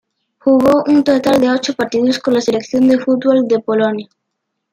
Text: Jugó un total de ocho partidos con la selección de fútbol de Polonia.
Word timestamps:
Jugó 0.39 0.83
un 0.87 1.03
total 1.03 1.39
de 1.39 1.47
ocho 1.51 1.75
partidos 1.75 2.17
con 2.17 2.33
la 2.33 2.41
selección 2.41 2.87
de 2.87 2.97
fútbol 2.97 3.47
de 3.47 3.59
Polonia. 3.59 4.09